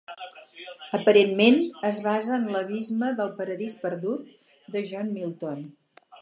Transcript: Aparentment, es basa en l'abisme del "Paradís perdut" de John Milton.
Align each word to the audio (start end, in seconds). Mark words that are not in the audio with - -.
Aparentment, 0.99 1.59
es 1.89 1.99
basa 2.07 2.33
en 2.37 2.47
l'abisme 2.55 3.11
del 3.19 3.29
"Paradís 3.43 3.77
perdut" 3.85 4.33
de 4.77 4.83
John 4.91 5.15
Milton. 5.21 5.63